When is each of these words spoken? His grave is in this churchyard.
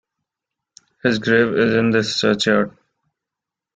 His 1.03 1.19
grave 1.19 1.53
is 1.55 1.75
in 1.75 1.91
this 1.91 2.19
churchyard. 2.19 2.75